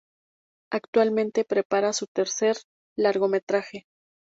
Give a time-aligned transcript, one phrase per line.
[0.71, 2.55] Actualmente prepara su tercer
[2.97, 3.85] largometraje.